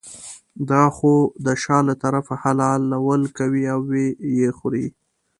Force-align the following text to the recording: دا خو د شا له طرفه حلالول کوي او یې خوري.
دا 0.69 0.83
خو 0.95 1.13
د 1.45 1.47
شا 1.63 1.77
له 1.89 1.95
طرفه 2.03 2.33
حلالول 2.43 3.21
کوي 3.37 3.63
او 3.75 3.81
یې 4.39 4.49
خوري. 4.57 4.87